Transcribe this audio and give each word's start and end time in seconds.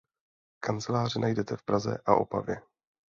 Kanceláře 0.59 1.19
najdete 1.19 1.57
v 1.57 1.63
Praze 1.63 1.97
a 2.05 2.15
Opavě. 2.15 2.61